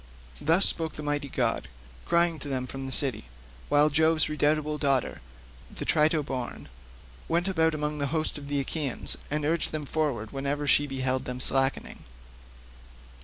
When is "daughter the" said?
4.79-5.85